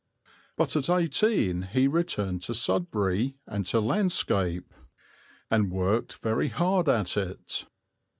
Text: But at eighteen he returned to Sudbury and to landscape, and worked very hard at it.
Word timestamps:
But 0.57 0.75
at 0.75 0.89
eighteen 0.89 1.61
he 1.61 1.87
returned 1.87 2.41
to 2.45 2.55
Sudbury 2.55 3.37
and 3.45 3.67
to 3.67 3.79
landscape, 3.79 4.73
and 5.51 5.69
worked 5.71 6.15
very 6.23 6.47
hard 6.47 6.89
at 6.89 7.15
it. 7.17 7.67